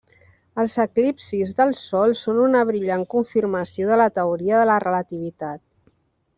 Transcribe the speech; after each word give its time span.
Els 0.61 0.77
eclipsis 0.83 1.51
del 1.59 1.73
sol 1.81 2.15
són 2.23 2.41
una 2.45 2.63
brillant 2.71 3.05
confirmació 3.13 3.93
de 3.93 4.01
la 4.03 4.11
teoria 4.19 4.63
de 4.65 4.69
la 4.75 4.83
relativitat. 4.89 5.67